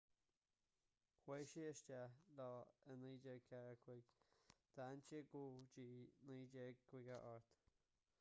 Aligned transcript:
chuaigh 1.25 1.49
sé 1.51 1.65
isteach 1.73 2.15
leo 2.39 2.55
i 2.93 2.95
1945 3.01 4.09
agus 4.47 4.65
d'fhan 4.73 5.05
sé 5.09 5.21
go 5.35 5.43
dtí 5.75 5.87
1958 6.33 7.55